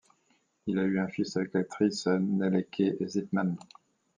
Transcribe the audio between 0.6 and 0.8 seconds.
Il